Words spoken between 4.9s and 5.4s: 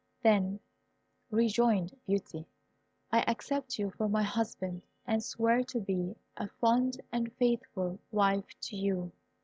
and